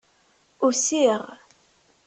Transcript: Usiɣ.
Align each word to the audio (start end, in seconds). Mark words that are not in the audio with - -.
Usiɣ. 0.65 1.23